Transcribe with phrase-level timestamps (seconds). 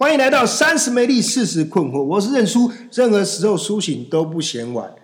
[0.00, 2.02] 欢迎来到三十美丽，四十困惑。
[2.02, 4.94] 我是认输，任何时候苏醒都不嫌晚。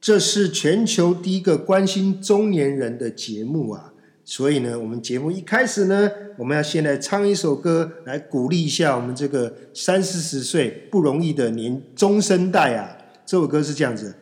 [0.00, 3.92] 这是全球第一个关心中年人的节目啊！
[4.24, 12.98] 所以呢，我们节目一开始呢，我们要先来唱一首歌，来鼓励一下我们这个三四十岁不容易的年中生代啊！
[13.24, 14.16] 这首歌是这样子：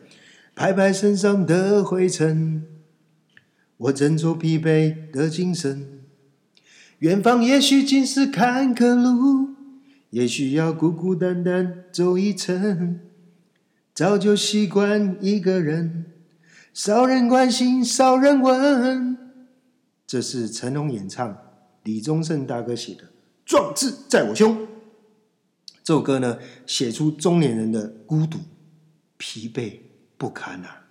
[0.53, 2.63] 拍拍身上的灰尘，
[3.77, 6.03] 我振作疲惫的精神。
[6.99, 9.52] 远方也许尽是坎坷路，
[10.13, 12.99] 也许要孤孤单单走一程。
[13.95, 16.05] 早就习惯一个人，
[16.71, 19.17] 少人关心，少人问。
[20.05, 21.35] 这是成龙演唱，
[21.81, 23.01] 李宗盛大哥写的
[23.43, 24.55] 《壮志在我胸》。
[25.83, 26.37] 这首歌呢，
[26.67, 28.37] 写出中年人的孤独、
[29.17, 29.79] 疲惫
[30.15, 30.85] 不堪啊。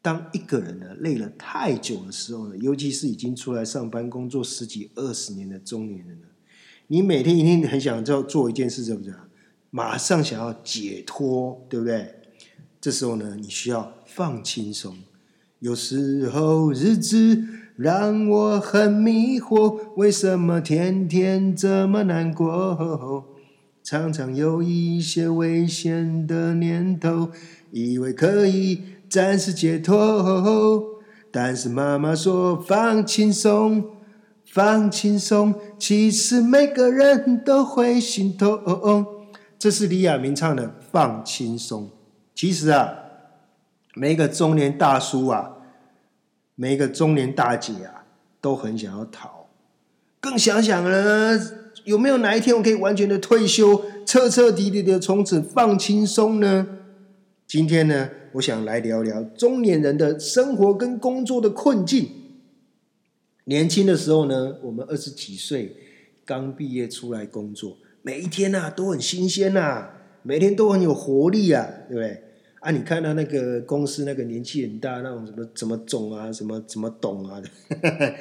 [0.00, 6.27] 当一个人呢累了太久的时候呢，尤其是已经出来上班工作十几二十年的中年人呢，
[6.88, 9.14] 你每天一定很想要做一件事，是不是？
[9.70, 12.14] 马上想要解脱，对不对？
[12.80, 14.96] 这时候呢，你需要放轻松。
[15.58, 17.44] 有时候日子
[17.76, 23.26] 让我很迷惑，为什么天天这么难过？
[23.82, 27.30] 常常有一些危险的念头，
[27.70, 33.84] 以为可以暂时解脱，但是妈妈说放轻松，
[34.50, 39.06] 放轻松，其实每个人都会心痛。
[39.58, 41.84] 这是李亚明唱的《放轻松》。
[42.34, 42.94] 其实啊，
[43.94, 45.50] 每一个中年大叔啊，
[46.54, 48.04] 每一个中年大姐啊，
[48.40, 49.48] 都很想要逃。
[50.20, 51.38] 更想想呢，
[51.84, 56.66] 有没有哪一天我可以完全的退休，彻彻底底的从此放轻松呢？
[57.46, 62.08] 今天呢，我想来聊聊中年人的生活跟工作的困境。
[63.48, 65.74] 年轻的时候呢，我们二十几岁
[66.26, 67.78] 刚毕业出来工作。
[68.02, 69.88] 每一天呐都很新鲜呐，
[70.22, 72.22] 每天都很有活力啊，对不对？
[72.60, 77.48] 啊，你看到那个公司那个年纪很大那种什么怎么总啊，什么怎么懂啊的，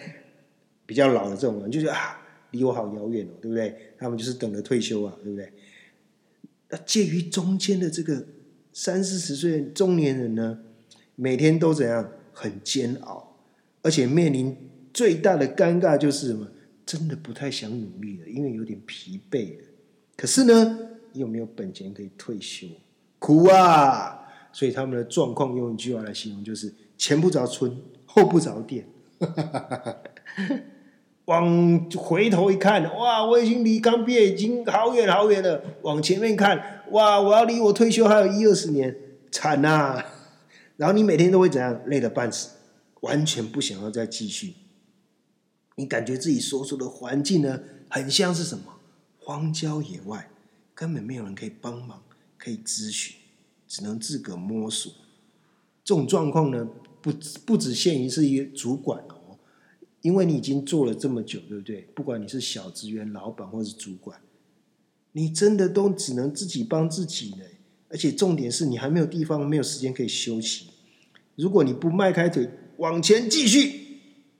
[0.85, 3.75] 比较老的这种人，就觉得啊，离我好遥远哦，对不对？
[3.97, 5.51] 他们就是等着退休啊，对不对？
[6.69, 8.25] 那介于中间的这个
[8.71, 10.59] 三四十岁中年人呢，
[11.15, 12.09] 每天都怎样？
[12.31, 13.35] 很煎熬，
[13.81, 14.55] 而且面临
[14.97, 16.47] 最大的尴尬就是什么？
[16.83, 19.65] 真的不太想努力了，因为有点疲惫了。
[20.15, 20.79] 可是呢，
[21.13, 22.65] 你有没有本钱可以退休？
[23.19, 24.27] 苦啊！
[24.51, 28.87] 所以他们的状况用一句话来形容，就是前不着村，后不着店。
[31.25, 35.61] 往回头一看，哇，我已经离刚毕业已经好远好远了。
[35.83, 38.95] 往前面看，哇，我要离我退休还有一二十年，
[39.31, 40.03] 惨呐！
[40.77, 41.79] 然后你每天都会怎样？
[41.85, 42.49] 累得半死，
[43.01, 44.55] 完全不想要再继续。
[45.77, 48.79] 你感觉自己所处的环境呢，很像是什么？
[49.19, 50.29] 荒郊野外，
[50.73, 52.01] 根本没有人可以帮忙，
[52.37, 53.15] 可以咨询，
[53.67, 54.91] 只能自个摸索。
[55.83, 56.67] 这种状况呢，
[57.01, 57.13] 不
[57.45, 59.37] 不只限于是一个主管哦，
[60.01, 61.81] 因为你已经做了这么久，对不对？
[61.93, 64.19] 不管你是小职员、老板或是主管，
[65.11, 67.43] 你真的都只能自己帮自己呢。
[67.89, 70.71] 而且重点是你还没有地方、没有时间可以休息。
[71.35, 73.86] 如果你不迈开腿往前继续，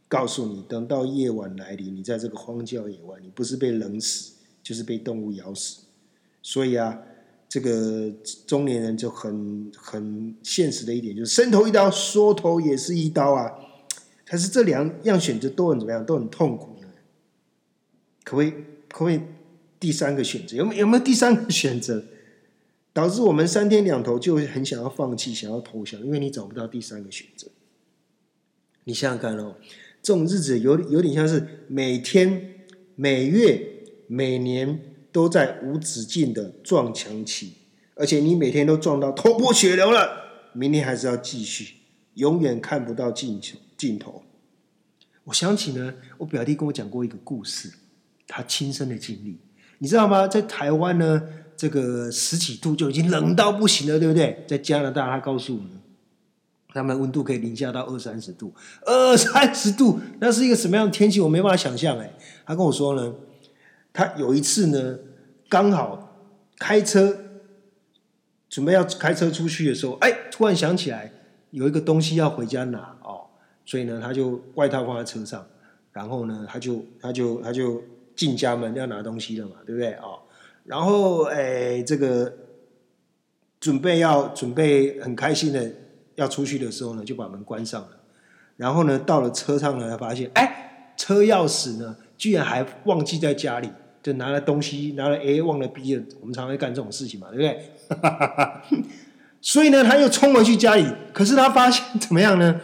[0.08, 4.34] 告诉你，等到夜晚来临，你在这个荒郊野外，你不是被冷死。
[4.64, 5.84] 就是被动物咬死，
[6.42, 7.02] 所以啊，
[7.48, 8.12] 这个
[8.46, 13.50] 中年人就很很现实的一点，就是伸头一刀，缩头也是一刀啊。
[14.26, 16.76] 但是这两样选择都很怎么样，都很痛苦。
[18.26, 18.52] 可不可以？
[18.90, 19.22] 可不可以？
[19.80, 22.04] 第三个选择有没有没有第三个选择，
[22.92, 27.48] 导致我们三天两头就很想要放弃，想要投降，因为你找不到第三个选择。
[28.84, 29.56] 你想想看哦，
[30.08, 32.64] 这种日子有有点像是每天
[32.96, 33.74] 每月。
[34.10, 34.80] 每年
[35.12, 37.52] 都在无止境的撞墙期，
[37.94, 40.08] 而且你每天都撞到头破血流了，
[40.54, 41.74] 明天还是要继续，
[42.14, 43.60] 永远看不到尽头。
[43.76, 44.24] 尽头。
[45.26, 47.70] 我想起呢，我表弟跟我讲过一个故事，
[48.30, 49.42] 他亲身的经历，
[49.80, 50.26] 你知道吗？
[50.26, 51.22] 在台湾呢，
[51.58, 54.46] 这个十几度就已经冷到不行了，对不对？
[54.48, 55.72] 在加拿大，他告诉我们，
[56.78, 58.54] 他们温度可以零下到二三十度，
[58.86, 61.20] 二三十度， 那是一个什么样的天气？
[61.20, 61.98] 我没办法想象。
[62.00, 62.14] 哎，
[62.46, 63.14] 他跟我说呢。
[63.94, 65.00] 他有一次呢，
[65.50, 66.16] 刚好
[66.60, 67.18] 开车
[68.48, 71.12] 准备要开车出去的时候，哎，突然想起来
[71.50, 73.26] 有一个东西要回家拿哦，
[73.66, 75.44] 所以呢，他就外套放在车上，
[75.92, 77.82] 然后呢，他就他就他就
[78.16, 80.20] 进家门要拿东西了嘛，对不对哦？
[80.64, 82.32] 然后哎，这个
[83.60, 85.72] 准备要准备很开心的
[86.18, 87.90] 要出去的时候呢，就把门关上了。
[88.58, 93.72] 然后呢，到了车上呢，发现哎，车钥匙呢，居然还忘记在家里。
[94.04, 97.62] 就拿了东西，拿了 A 忘了 B 了，我们常会干这种事情嘛，对不对？
[99.42, 102.62] 所以呢，他又冲回去家里，可是他发现怎么样呢？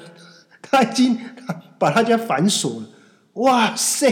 [0.61, 1.19] 他已经
[1.77, 2.89] 把他家反锁了。
[3.33, 4.09] 哇塞，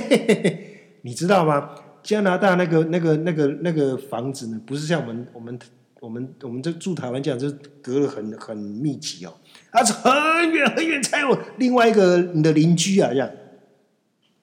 [1.04, 1.70] 你知道吗？
[2.04, 5.58] 加拿大那个、那个、那个、那个房子呢，不是像我们、我们、
[6.02, 7.48] 我们、我们这住台湾这样，就
[7.80, 9.38] 隔了很很密集哦。
[9.72, 13.30] 他是很远很远才有另外一个你的邻居啊，这样。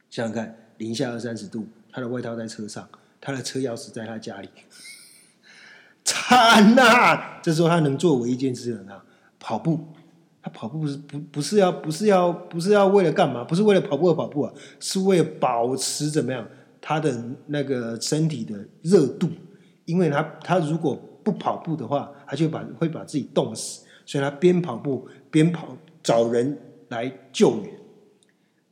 [0.08, 2.88] 想想看，零下二三十度，他的外套在车上，
[3.20, 4.48] 他的车钥匙在他家里，
[6.04, 7.40] 惨呐！
[7.42, 9.02] 这时候他能做唯一一件事呢，
[9.40, 9.80] 跑步。
[10.40, 13.42] 他跑步不是不不是要不是要不是要为了干嘛？
[13.42, 16.46] 不是为了跑步而跑步啊，是为了保持怎么样
[16.80, 19.28] 他的那个身体的热度。
[19.86, 26.58] 因为他他如果不跑步的话，他就把会把自己冻死，所以他边跑步边跑找人
[26.88, 27.70] 来救援。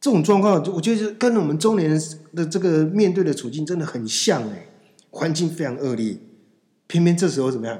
[0.01, 2.03] 这种状况，我觉得跟我们中年人
[2.35, 4.69] 的这个面对的处境真的很像哎，
[5.11, 6.17] 环境非常恶劣，
[6.87, 7.79] 偏偏这时候怎么样？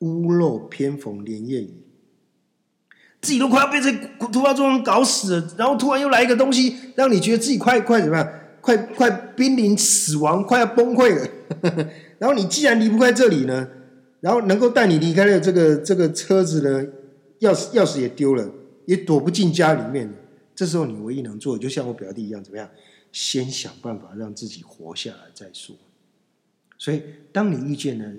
[0.00, 1.84] 屋漏偏逢连夜雨。
[3.20, 3.92] 自己都快要被这
[4.32, 8.28] 突发状况搞死了，然后突然又来一个东西，让你觉得自己快快怎么样？
[8.60, 11.28] 快快濒临死亡，快要崩溃了。
[12.18, 13.68] 然后你既然离不开这里呢，
[14.22, 16.86] 然后能够带你离开的这个这个车子呢，
[17.40, 18.48] 钥匙钥匙也丢了，
[18.86, 20.10] 也躲不进家里面。
[20.54, 22.70] 这时候你唯一能做的，就像我表弟一样，怎么样？
[23.10, 25.74] 先想办法让自己活下来再说。
[26.78, 27.02] 所以，
[27.32, 28.10] 当你遇见了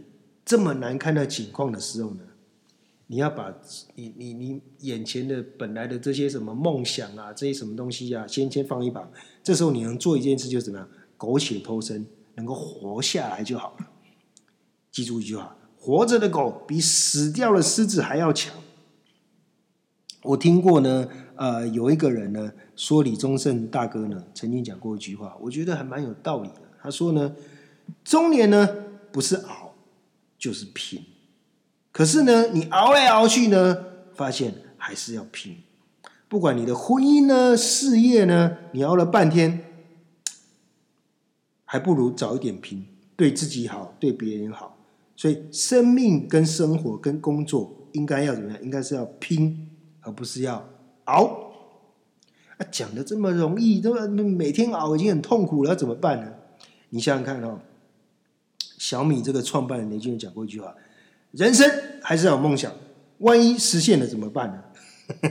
[0.43, 2.19] 这么难看的情况的时候呢？
[3.07, 3.53] 你要把
[3.95, 9.09] 你你你眼前的本来的这些什么梦想啊，这些什么东西啊，先先放一旁。
[9.43, 10.89] 这时候你能做一件事，就是怎么样？
[11.17, 12.05] 苟且偷生，
[12.35, 13.87] 能够活下来就好了。
[14.91, 18.55] 记住一句话：活着的狗比死掉的狮子还要强。
[20.21, 26.61] 我听过呢，呃，有一个人呢说李宗盛大哥呢曾经讲过一句话，我觉得还蛮有道理的。
[26.81, 27.35] 他说呢，
[28.05, 28.65] 中年呢
[29.11, 29.75] 不是熬
[30.39, 31.03] 就是拼。
[31.91, 33.77] 可是呢，你熬来熬去呢，
[34.15, 35.57] 发现还是要拼。
[36.29, 39.65] 不管你的婚姻呢、事业呢，你熬了半天，
[41.65, 42.87] 还不如早一点拼，
[43.17, 44.72] 对自己好，对别人好。
[45.23, 48.61] 所以，生命跟生活跟工作应该要怎么样？
[48.61, 49.69] 应该是要拼，
[50.01, 50.67] 而不是要
[51.05, 51.23] 熬。
[52.57, 54.05] 啊，讲的这么容易，对吧？
[54.05, 56.33] 每天熬已经很痛苦了，怎么办呢？
[56.89, 57.61] 你想想看哦，
[58.77, 60.75] 小米这个创办人雷军讲过一句话。
[61.31, 61.71] 人生
[62.01, 62.69] 还是要有梦想，
[63.19, 64.61] 万一实现了怎么办呢？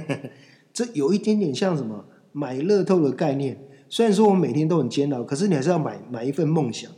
[0.72, 3.62] 这有一点点像什么买乐透的概念。
[3.90, 6.90] 虽然说我每天都很煎熬，可是你还是要买买一份梦想，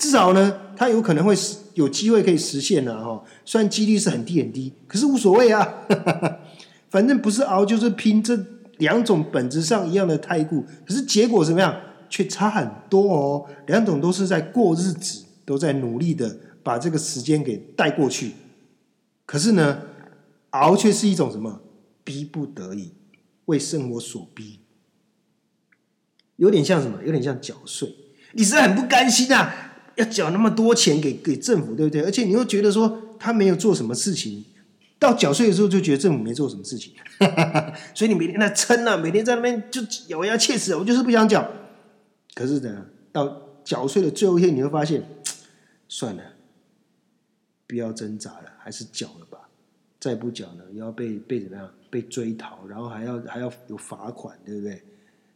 [0.00, 3.22] 至少呢，它有可能会实有机会可以实现的哈。
[3.44, 5.86] 虽然几率是很低很低，可是无所谓啊，
[6.88, 8.42] 反正不是熬就是拼，这
[8.78, 13.46] 两种本质上一样的态度，可是结果怎么样却差很多哦。
[13.66, 18.32] 两种都是在过日子，都在努力的把这个时间给带过去。
[19.26, 19.82] 可是呢，
[20.50, 21.60] 熬却是一种什么？
[22.02, 22.92] 逼不得已，
[23.44, 24.60] 为生活所逼，
[26.36, 26.98] 有点像什么？
[27.04, 27.94] 有点像缴税。
[28.32, 29.69] 你是很不甘心啊，
[30.00, 32.02] 要缴那么多钱给给政府，对不对？
[32.02, 34.44] 而且你又觉得说他没有做什么事情，
[34.98, 36.92] 到缴税的时候就觉得政府没做什么事情，
[37.94, 41.48] 所以你每天在撑啊，每天在那边就咬牙切齿，我就是不想缴。
[42.34, 45.02] 可是呢，到缴税的最后一天，你会发现，
[45.88, 46.22] 算了。
[47.66, 49.48] 不要挣扎了，还是缴了吧。
[50.00, 51.70] 再不缴呢，要被被怎么样？
[51.88, 54.82] 被追讨，然后还要还要有罚款，对不对？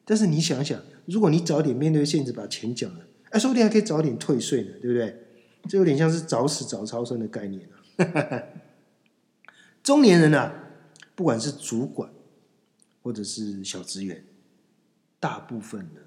[0.04, 2.98] 但是你想想，如果你早点面对现实，把钱缴了，
[3.34, 5.26] 哎，说不定还可以早点退税呢，对不对？
[5.68, 8.42] 这有点像是早死早超生的概念啊。
[9.82, 10.54] 中年人啊，
[11.16, 12.08] 不管是主管
[13.02, 14.24] 或者是小职员，
[15.18, 16.00] 大部分呢，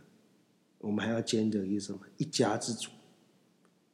[0.78, 2.92] 我们还要兼着一个什么一家之主。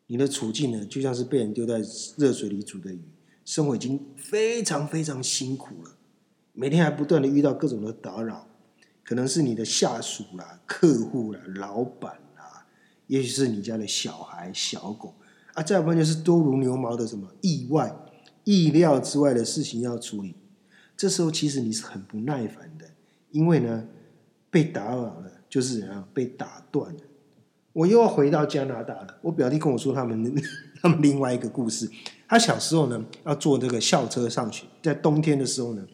[0.06, 1.82] 你的处境呢，就像是被人丢在
[2.18, 3.02] 热水里煮的鱼，
[3.44, 5.98] 生活已经非常非常辛苦了，
[6.52, 8.48] 每天还不断的遇到各种的打扰，
[9.04, 12.20] 可能是你的下属啦、客户啦、老板，
[13.14, 15.14] 也许是你家的小孩、小狗
[15.54, 17.96] 啊，再不然就是多如牛毛的什么意外、
[18.44, 20.34] 意料之外的事情要处理，
[20.98, 22.90] 这时候其实你是很不耐烦的，
[23.30, 23.86] 因为呢，
[24.50, 27.00] 被打扰了就是怎样被打断了。
[27.74, 29.20] 我又要回到加拿大了。
[29.22, 30.36] 我表弟跟我说他们
[30.82, 31.88] 他们另外一个故事。
[32.28, 35.86] 他小时候呢，要坐这个校车上学，在冬天的时候呢，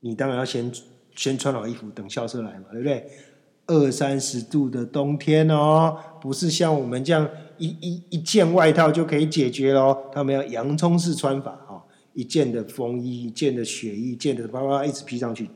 [0.00, 0.72] 你当然要先
[1.14, 3.10] 先穿好衣服等校车来嘛，对不对？
[3.72, 10.10] 二三十度的冬天哦，不是像我们这样一一一件外套就可以解决咯。
[10.12, 15.48] 他们要洋葱式穿法哦，一件的风衣，一件的雪衣，一件的叭叭一直披上去。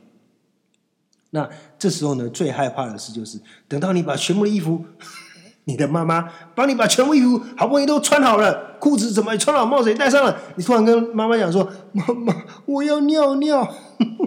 [1.31, 4.85] 那这时候呢，最害怕的事就是等到你把全部的衣服
[5.65, 13.69] 你的妈妈帮你把全部衣服好不容易都穿好了，裤子怎么穿好，帽子也戴上了，你突然跟妈妈讲说：“妈妈，我要尿尿。”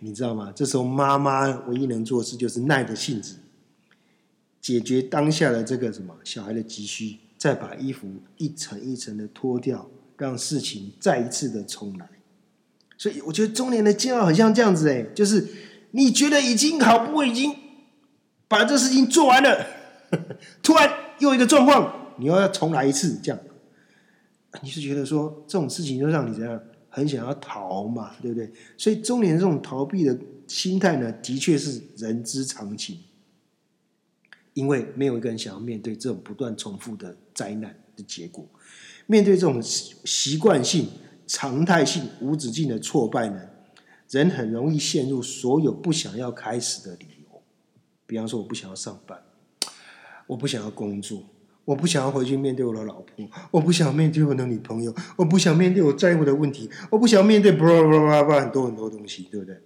[0.00, 0.52] 你知道吗？
[0.54, 3.36] 这时候妈妈唯一能做的事就是耐着性子，
[4.60, 9.88] 解决当下的这个什么小孩的急需，再把衣服一层一层的脱掉，
[10.18, 12.08] 让事情再一次的重来。
[12.98, 15.46] 所以我觉得中年的煎熬很像这样子，哎，就是
[15.92, 17.54] 你觉得已经好不容易已经
[18.48, 19.66] 把这事情做完了，
[20.62, 23.38] 突然又一个状况，你又要重来一次，这样，
[24.62, 26.60] 你是觉得说这种事情就让你怎样？
[26.96, 28.50] 很想要逃嘛，对不对？
[28.78, 32.98] 所以中年这种逃避的心态呢，的确是人之常情。
[34.54, 38.48] 因为没有一个人想要面对这种不断重复的灾难的结果，
[39.04, 40.88] 面对这种习惯性、
[41.26, 43.42] 常态性、无止境的挫败呢，
[44.08, 47.42] 人很容易陷入所有不想要开始的理由。
[48.06, 49.22] 比方说，我不想要上班，
[50.26, 51.22] 我不想要工作。
[51.66, 59.60] 我不想要回去面对我的老婆，我不想面对我的女朋友，我不想面对我在乎的问题，我不想面对不不不不很多很多东西，对不对？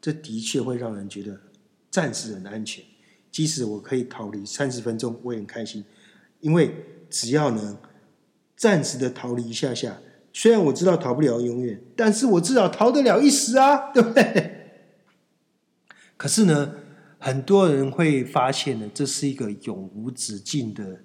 [0.00, 1.38] 这的确会让人觉得
[1.90, 2.82] 暂时很安全，
[3.30, 5.84] 即使我可以逃离三十分钟，我也很开心，
[6.40, 6.74] 因为
[7.10, 7.76] 只要能
[8.56, 9.98] 暂时的逃离一下下，
[10.32, 14.80] 虽然我知道逃不了永远，但是我至少逃得了一时啊，对不对？
[16.16, 16.76] 可是呢，
[17.18, 21.00] 很多人会发现呢，这是一个永无止境的。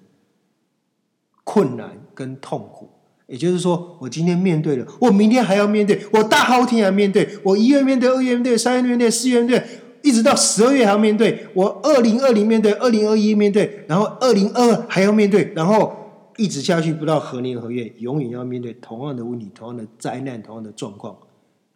[1.50, 2.90] 困难跟痛苦，
[3.26, 9.64] 也就是说，我今天面对了，我明天还要面对，我大后天还面对，我一月面对，二月面对，三月面对，四月面对，
[10.02, 15.96] 一直到十二月还要面对，我二零二零面对，二零二一面对，然后二零二二还要面对，然后
[16.36, 21.16] 一直下去，不到何年何月，永远要面对同样的问题、同样的灾难、同样的状况，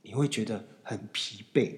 [0.02, 1.71] 你会觉得很疲惫。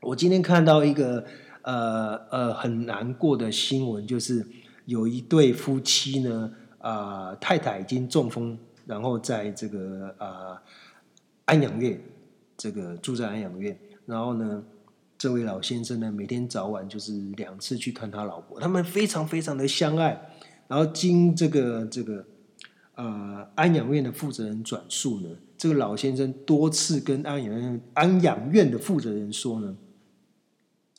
[0.00, 1.22] 我今天看到一个
[1.60, 4.46] 呃呃很难过的新闻，就是
[4.86, 6.50] 有一对夫妻呢。
[6.82, 10.60] 啊，太太已经中风，然后在这个啊
[11.44, 11.98] 安养院，
[12.56, 13.78] 这个住在安养院。
[14.04, 14.62] 然后呢，
[15.16, 20.30] 这位老先生呢，每天早晚就是两次去看他老婆，他们非常非常的相爱。
[20.66, 22.26] 然后经这个这个
[22.96, 29.76] 呃安养院的负责人转述呢，这个老先生多次跟安养院安养院的负责人说呢，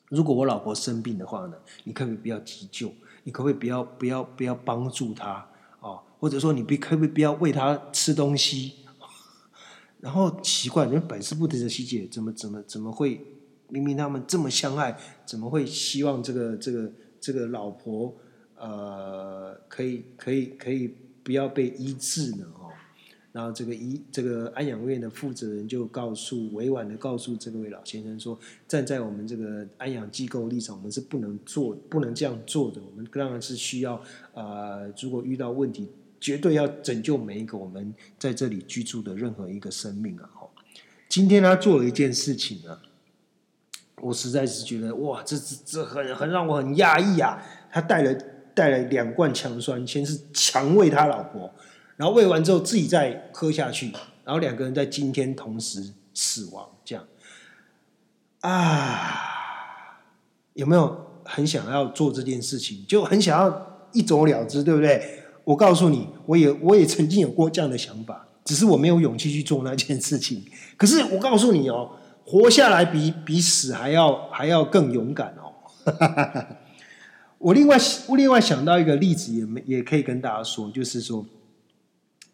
[0.07, 2.89] 如果我老婆生病的话呢，你可不可以不要急救？
[3.25, 5.45] 你可不可以不要不要不要帮助她？
[6.23, 8.75] 或者说你不可不不要喂他吃东西？
[9.99, 13.19] 然后奇怪，人百思不得其解，怎么怎么怎么会？
[13.67, 16.89] 明明他们这么相爱，怎么会希望这个这个
[17.19, 18.15] 这个老婆
[18.55, 22.45] 呃可以可以可以不要被医治呢？
[22.57, 22.71] 哦
[23.33, 32.79] 然后这个医这个安养院的负责人就告诉委婉的告诉这位老先生说，站在我们这个安养机构立场，我们是不能做不能这样做的。
[32.81, 34.01] 我们当然是需要
[34.33, 35.89] 呃，如果遇到问题，
[36.23, 40.23] 绝对要拯救每一个我们在这里居住的任何一个生命啊！
[40.33, 40.47] 哈，
[41.09, 42.79] 今天他做了一件事情呢，
[43.97, 47.43] 我实在是觉得哇，这这这很很让我很压抑啊！
[47.69, 48.17] 他带了
[48.53, 51.53] 带了两罐强酸，先是强喂他老婆。
[51.97, 53.91] 然后喂完之后自己再喝下去，
[54.23, 57.05] 然后两个人在今天同时死亡，这样
[58.39, 59.99] 啊，
[60.53, 62.85] 有没有很想要做这件事情？
[62.87, 65.19] 就很想要一走了之，对不对？
[65.43, 70.43] 我告诉你，我也我也曾经有过这样的想法，只是我没有勇气去做那件事情。
[70.77, 71.91] 可是我告诉你哦，
[72.25, 75.53] 活下来比比死还要还要更勇敢哦。
[77.39, 81.25] 我另外我另外想到一个例子，也没也可以跟大家说，就是说。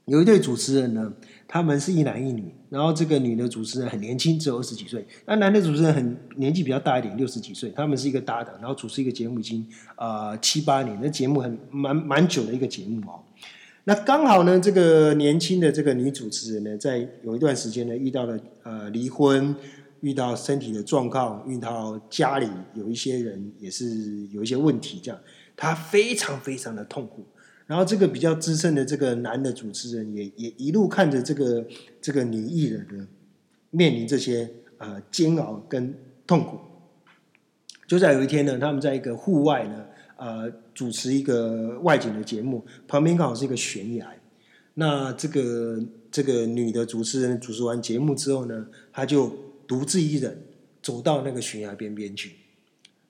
[0.06, 1.14] 有一对主持人呢，
[1.48, 7.72] 他们是一男一女，然后这个女的主持人很年轻，只有二十几岁，那男的主持人很年纪比较大一点，六十几岁。
[7.72, 13.24] 他们是一个搭档，然后主持一个节目已经啊七八年，那节目很蛮蛮久的一个节目哦。
[13.86, 19.56] 那刚好呢，这个年轻的这个女主持人呢，在有一段时间呢，遇到了呃离婚，
[20.02, 25.20] 遇到身体的状况，遇到家里有一些人也是有一些问题，这样
[25.56, 27.26] 她非常非常的痛苦。
[27.70, 31.64] 然后这个比较资深的这个男的主持人也也一路看着这个
[32.02, 33.08] 这个女艺人呢
[33.70, 34.50] 面临这些
[34.80, 35.94] 呃煎熬跟
[36.26, 36.58] 痛苦。
[37.86, 39.86] 就在有一天呢，他们在一个户外呢
[40.18, 44.16] 呃主持一个外景的节目，旁边刚好是一个悬崖。
[44.74, 49.32] 那这个这个女的主持人主持完节目之后呢，她就
[49.68, 50.42] 独自一人
[50.82, 52.32] 走到那个悬崖边边去。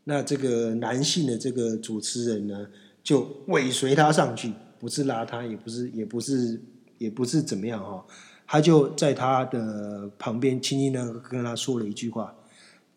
[0.03, 2.67] 那这个男性的这个主持人呢？
[3.09, 6.61] 就尾随他上去，不是拉他，也不是，也不是，
[6.99, 8.05] 也不是怎么样哈。
[8.45, 12.35] 他就在他的旁边轻轻的跟他说了一句话：“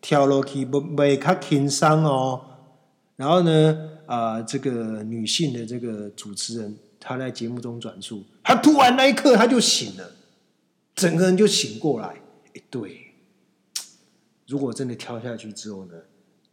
[0.01, 2.39] 跳楼梯不没卡轻伤哦。”
[3.17, 10.11] 然后呢，啊，这个女性的这个主持人，她在节目中转述，她突然那一刻她就醒了，
[10.93, 12.09] 整个人就醒过来。
[12.53, 13.15] 哎，对，
[14.45, 15.95] 如果真的跳下去之后呢，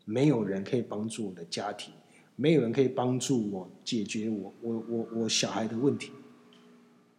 [0.06, 1.92] 没有人可以帮助我的家庭，
[2.40, 6.10] 没有人可以帮助我解决我我我我小孩的问题，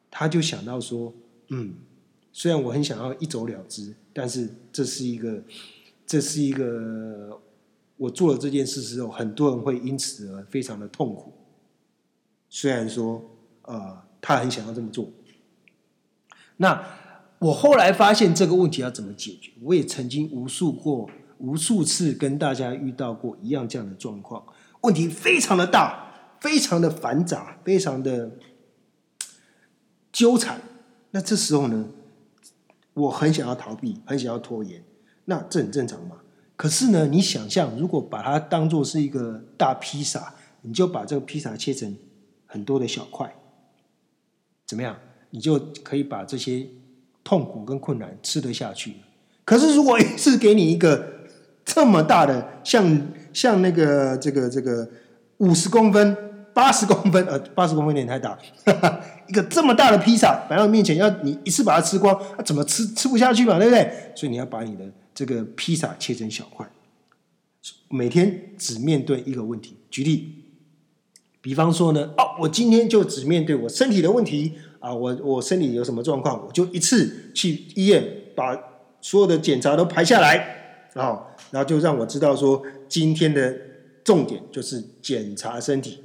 [0.09, 1.13] 他就想到说，
[1.49, 1.75] 嗯，
[2.33, 5.43] 虽然我很想要一走了之，但是这是一个，
[6.07, 7.39] 这是一个。
[7.97, 11.31] 我做了这件事之后，很多人会因此而非常的痛苦。
[12.49, 13.23] 虽然说，
[13.61, 15.07] 呃，他很想要这么做。
[16.57, 16.83] 那
[17.37, 19.51] 我后来发现这个问题要怎么解决？
[19.61, 24.43] 我也曾经无数过、无数次跟大家遇到过一样这样的状况，
[24.81, 28.31] 问题非常的大，非常的繁杂，非常的
[30.11, 30.61] 纠缠。
[31.11, 31.87] 那这时候呢，
[32.93, 34.83] 我很想要逃避，很想要拖延。
[35.25, 36.17] 那这很正常嘛？
[36.55, 41.95] 可是呢，你想象如果把它当做是一个大披萨，你就把这个披萨切成
[42.45, 43.35] 很多的小块，
[44.65, 44.97] 怎么样？
[45.31, 46.67] 你就可以把这些
[47.23, 48.97] 痛苦跟困难吃得下去。
[49.45, 51.10] 可是如果 是给你一个
[51.73, 53.01] 这么大的，像
[53.31, 54.89] 像那个这个这个
[55.37, 56.15] 五十公分、
[56.53, 58.37] 八十公分，呃，八十公分有点太大，
[59.27, 63.57] 一个这么大的披萨摆到面前，要你一次把它吃光，怎么吃吃不下去嘛？
[63.57, 64.11] 对不对？
[64.15, 64.85] 所以你要把你的。
[65.13, 66.65] 这个披萨切成小块，
[67.89, 69.75] 每天只面对一个问题。
[69.89, 70.45] 举例，
[71.41, 78.01] 比方说呢，哦，我今天就只面对我身体的问题啊，我我身体有什么状况，我就一次去医院
[78.33, 78.57] 把
[79.01, 83.55] 所有的检查都排下来啊，然后就让我知道说今天的
[84.03, 85.99] 重点就是检查身体，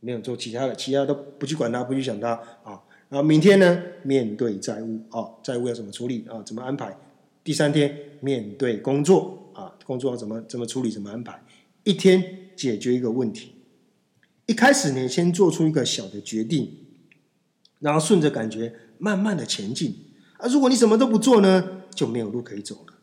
[0.00, 2.30] 没有做其他的，其他都不去管它，不去想它
[2.64, 2.80] 啊。
[3.08, 6.96] 然后明天呢，面对债务啊，债务要怎么处理啊，怎么安排？
[7.44, 11.40] 第三天面对工作啊，工作要怎么怎么处理，怎么安排？
[11.84, 13.52] 一天解决一个问题。
[14.46, 16.72] 一开始呢先做出一个小的决定，
[17.80, 19.94] 然后顺着感觉慢慢的前进。
[20.38, 22.94] 啊，如果你什么都不做呢，就没有路可以走了。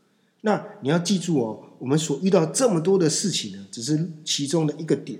[0.45, 5.19] 那你要记住哦，我们所遇到这么多的事情呢，只是其中的一个点。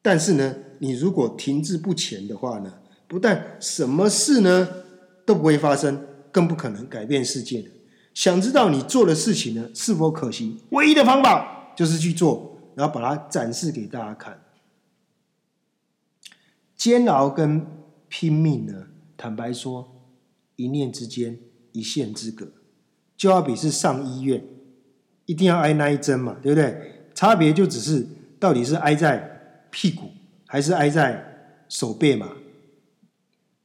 [0.00, 2.74] 但是呢，你如果停滞不前的话呢，
[3.06, 4.68] 不但什么事呢
[5.26, 6.06] 都不会发生。
[6.32, 7.68] 更不可能改变世界的。
[8.14, 10.56] 想知道你做的事情呢是否可行？
[10.70, 14.40] 唯一的方法就是去做，然后把它展示给大家看。
[16.76, 17.66] 煎熬跟
[18.08, 19.92] 拼命呢，坦白说，
[20.54, 21.36] 一念之间，
[21.72, 22.52] 一线之隔，
[23.20, 24.42] 就好比是上医院，
[25.26, 26.74] 一定要挨那一针嘛，对不对？
[27.14, 28.06] 差别就只是
[28.38, 30.04] 到底是挨在屁股，
[30.46, 31.22] 还是挨在
[31.68, 32.30] 手背嘛？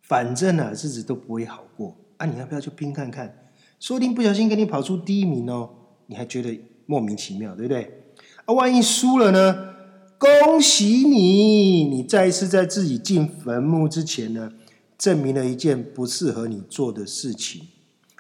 [0.01, 1.95] 反正呢，日子都不会好过。
[2.17, 3.33] 啊，你要不要去拼看看？
[3.79, 5.69] 说不定不小心给你跑出第一名哦，
[6.07, 8.09] 你还觉得莫名其妙，对不对？
[8.43, 9.73] 啊，万一输了呢？
[10.17, 14.51] 恭喜你，你再一次在自己进坟墓之前呢，
[14.97, 17.61] 证明了一件不适合你做的事情。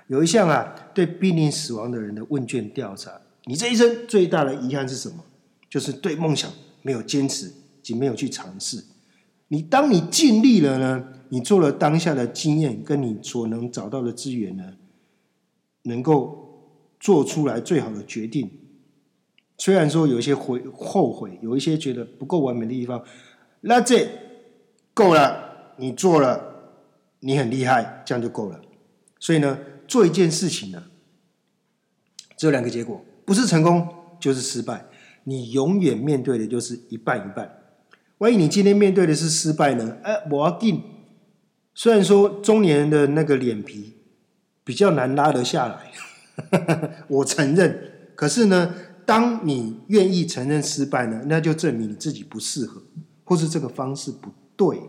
[0.07, 3.11] 有一项啊，对濒临死亡的人的问卷调查，
[3.45, 5.23] 你这一生最大的遗憾是什么？
[5.69, 8.83] 就是对梦想没有坚持，及没有去尝试。
[9.47, 11.07] 你当你尽力了呢？
[11.29, 14.63] 你做了当下的经验，跟你所能找到的资源呢，
[15.83, 18.49] 能够做出来最好的决定。
[19.57, 23.03] 虽然说有一些悔后悔，有一些觉得不够完美的地方，
[23.61, 24.07] 那这
[24.93, 26.41] 够了，你做了，
[27.21, 28.61] 你很厉害，这样就够了。
[29.19, 30.83] 所以呢，做一件事情呢，
[32.37, 33.87] 只有两个结果，不是成功
[34.19, 34.85] 就是失败。
[35.23, 37.63] 你永远面对的就是一半一半。
[38.19, 39.97] 万一你今天面对的是失败呢？
[40.03, 40.81] 哎，我要定。
[41.73, 43.97] 虽然说中年人的那个脸皮
[44.63, 45.91] 比较难拉得下来，
[47.09, 47.91] 我承认。
[48.15, 48.73] 可是呢，
[49.05, 52.81] 当你愿意承认失败呢，那就证明你自己不适合，
[53.25, 54.79] 或是这个方式不对，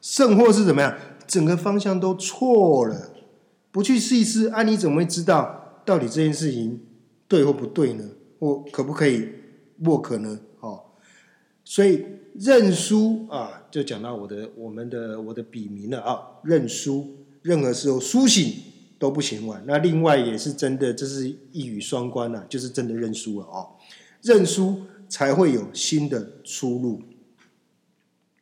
[0.00, 3.11] 甚或是怎么样，整个方向都错了。
[3.72, 6.80] 不去试一试，啊，你怎么会知道到底这件事情
[7.26, 8.08] 对或不对呢？
[8.38, 9.28] 或可不可以
[9.82, 10.38] work 呢？
[10.60, 10.82] 哦，
[11.64, 12.04] 所以
[12.34, 13.58] 认输啊。
[13.70, 16.20] 就讲到我的、我们的、我的笔名了啊！
[16.44, 18.52] 认输，任何时候苏醒
[18.98, 19.64] 都不行晚。
[19.66, 23.64] 那另外也是真的，这是一语双关呐，就是真的认输了啊！
[24.20, 27.00] 认输才会有新的出路。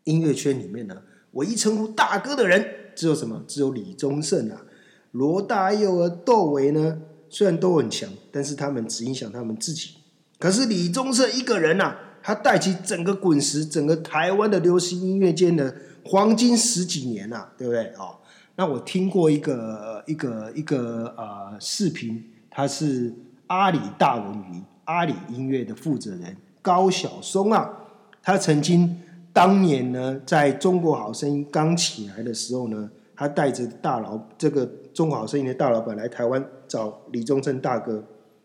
[0.03, 1.01] 音乐圈里面呢，
[1.33, 2.67] 唯一称呼大哥的人
[2.97, 3.45] 只有什么？
[3.47, 4.67] 只有李宗盛啊！
[5.13, 9.95] 罗大佑和窦唯呢，虽然都很强，但是他们只影响他们自己。
[10.39, 11.97] 可是李宗盛一个人呐。
[12.23, 18.13] 他带起整个滚石，整个台湾的流行音乐界的黄金十几年呐，对不对啊？
[18.57, 23.11] 那我听过一个一个一个呃视频，他是
[23.47, 27.71] 阿里大文娱阿里音乐的负责人高晓松啊，
[28.23, 29.01] 他曾经
[29.33, 38.05] 当年呢，在中国好声音刚起来的时候呢，他带着大佬这个中国好声音的大老板来台湾找李宗盛大哥，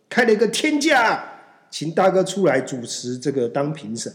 [0.10, 1.24] 开了一个天价，
[1.70, 4.14] 请大哥出来主持这个当评审。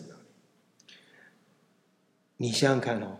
[2.37, 3.19] 你想想看哦，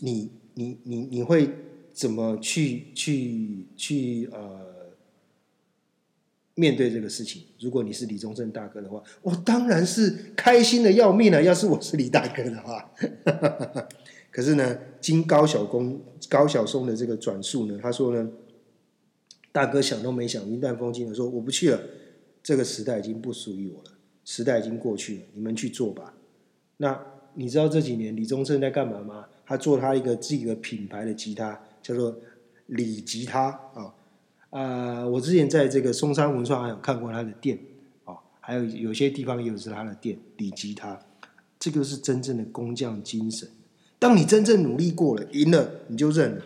[0.00, 1.50] 你你你你会
[1.92, 4.74] 怎么去去去呃？
[6.56, 11.42] 面对这个事情，如果你是李宗盛大哥的话，我当然是开心的要命了。
[11.42, 12.92] 要是我是李大哥的话，
[14.34, 18.28] 可是呢，经高晓公高晓松的这个转述呢，他说呢，
[19.52, 21.80] 大哥想都没想，云淡风轻的说：“我不去了，
[22.42, 23.92] 这个时代已经不属于我了，
[24.24, 26.12] 时代已经过去了，你们去做吧。”
[26.78, 27.00] 那
[27.34, 29.26] 你知道这几年李宗盛在干嘛吗？
[29.46, 32.18] 他做他一个自己的品牌的吉他，叫做
[32.66, 33.94] 李吉他啊。
[34.50, 37.56] 啊，我之前在这个松山文创还有看过他的店，
[38.04, 40.98] 哦，还有有些地方也有是他的店，李吉他，
[41.60, 43.48] 这个是真正的工匠精神。
[43.98, 46.42] 当你真正努力过了，赢了，你就认了。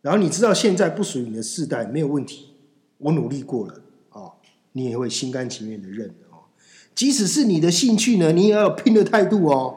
[0.00, 2.54] 然后你知道现在不属于你的世代，没有问题，
[2.98, 4.32] 我努力过了，哦，
[4.72, 6.46] 你也会心甘情愿的认哦。
[6.94, 9.76] 即使是你的兴趣呢，你也要拼的态度哦。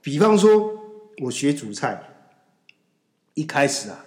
[0.00, 0.72] 比方说，
[1.22, 2.02] 我学煮菜，
[3.34, 4.04] 一开始啊。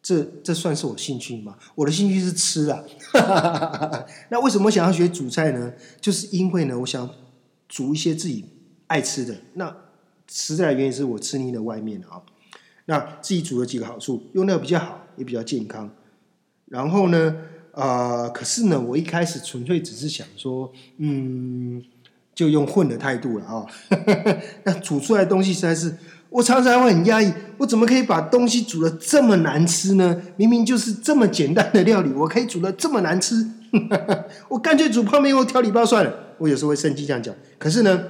[0.00, 1.56] 这这算是我兴趣吗？
[1.74, 2.84] 我的兴趣是吃啊。
[4.28, 5.72] 那为什么想要学煮菜呢？
[5.98, 7.08] 就是因为呢，我想
[7.68, 8.44] 煮一些自己
[8.86, 9.34] 爱吃的。
[9.54, 9.74] 那
[10.30, 12.20] 实在的原因是我吃腻了外面的啊。
[12.86, 15.90] 那自己煮有几个好处，用料比较好，也比较健康。
[16.66, 17.36] 然后呢，
[17.72, 21.82] 呃，可是呢，我一开始纯粹只是想说，嗯，
[22.34, 23.66] 就用混的态度了啊。
[24.64, 25.94] 那煮出来的东西实在是。
[26.30, 30.20] 我常常会很压抑，我怎么可以把东西煮的这么难吃呢？
[30.36, 33.48] 明明就是这么简单的料理，我可以煮的这么难吃。
[34.50, 36.12] 我干脆煮泡面或调理包算了。
[36.38, 37.32] 我有时候会生气这样讲。
[37.56, 38.02] 可是呢，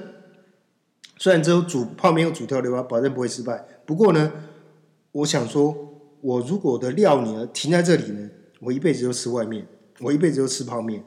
[1.17, 3.65] 虽然只有煮泡面或煮调理包，保证不会失败。
[3.85, 4.31] 不过呢，
[5.11, 9.65] 我想说，我如果的料理停在这里呢，我一辈子就吃外面，
[9.99, 11.03] 我一辈子就吃泡面。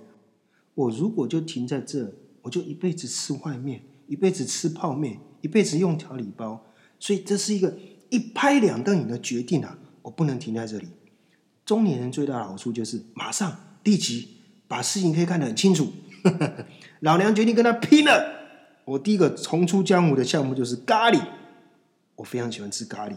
[0.75, 6.65] 我如果就停在这，我就一辈子吃外面，一辈子吃泡面，一辈子用调理包。
[7.01, 7.77] 所以这是一个
[8.09, 9.79] 一拍两瞪眼的决定啊！
[10.03, 10.87] 我不能停在这里。
[11.67, 14.29] 中年人最大的好处就是马上立即
[14.67, 15.89] 把事情可以看得很清楚。
[17.01, 18.38] 老娘决定跟他拼了！
[18.89, 21.21] 我第一个重出江湖的项目就是咖喱，
[22.17, 23.13] 我非常喜欢吃咖喱。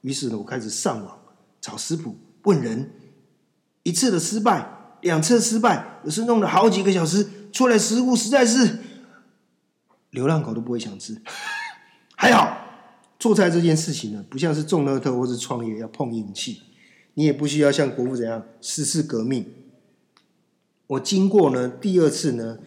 [0.00, 1.16] 于是呢，我开始上网
[1.60, 2.90] 找食谱，问人。
[3.84, 8.78] 一次的失败，两次失败，有时弄了好几个小时，出来食物实在是
[10.10, 11.22] 流浪狗都不会想吃。
[12.16, 12.62] 还好。
[13.16, 16.62] 做菜这件事情呢，不像是中乐透或是创业要碰运气，
[17.14, 19.46] 你也不需要像国父怎样十次革命。
[20.86, 22.58] 我经过呢第二次呢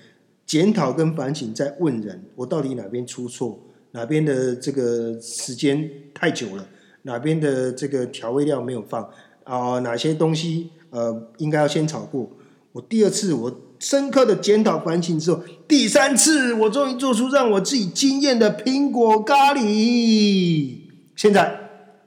[0.47, 3.59] 检讨跟反省，在问人，我到底哪边出错，
[3.91, 6.67] 哪边的这个时间太久了，
[7.03, 9.07] 哪边的这个调味料没有放
[9.43, 12.31] 啊，哪些东西呃应该要先炒过。
[12.71, 13.61] 我第二次我。
[13.79, 20.79] 深刻的检讨反省之后，第三次我终于做出让我自己惊艳的苹果咖喱。
[21.15, 21.59] 现在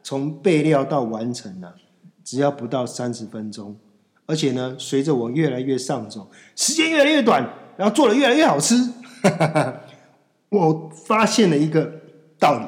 [0.03, 1.77] 从备料到完成了，
[2.25, 3.77] 只要不到三十分钟。
[4.27, 7.49] 而且呢，随着我越来越上手，时间越来越短，
[7.81, 8.75] 然后做的越来越好吃。
[10.51, 11.91] 我发现了一个
[12.39, 12.67] 道理：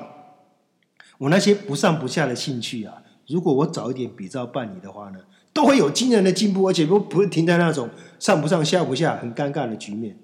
[1.18, 5.18] 我那些不上不下的兴趣啊，如果我早一点比照办理的话呢？
[5.53, 10.16] 都会有惊人的进步，而且不不会停在那种上不上下不下很尴尬的局面，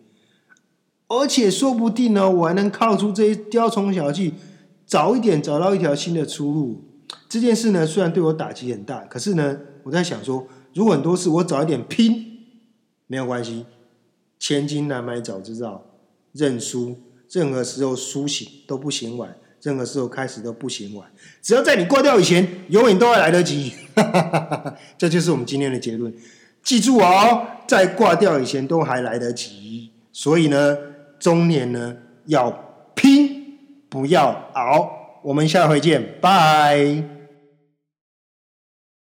[1.07, 4.33] 而且说不定呢，我还能靠出这些雕虫小技，
[4.87, 6.83] 早一点找到一条新的出路。
[7.29, 12.25] 这件事呢，虽然对我打击很大，可是呢，我在想说，如果很多事我早一点拼，
[13.07, 13.67] 没有关系，
[14.39, 15.85] 千金难买早知道，
[16.33, 16.97] 认输，
[17.31, 19.37] 任何时候苏醒都不嫌晚。
[19.61, 21.11] 任何时候开始都不嫌晚，
[21.43, 23.73] 只要在你挂掉以前，永远都会来得及。
[24.97, 26.15] 这就是我们今天的结论。
[26.63, 29.91] 记住哦，在挂掉以前都还来得及。
[30.13, 30.77] 所以呢，
[31.19, 31.97] 中年呢
[32.27, 32.53] 要
[32.95, 35.21] 拼，不要熬。
[35.25, 37.18] 我们下回见，拜。